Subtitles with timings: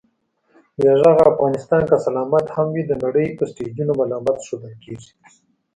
[0.77, 5.11] بې غږه افغانستان که سلامت هم وي، د نړۍ په سټېجونو ملامت ښودل کېږي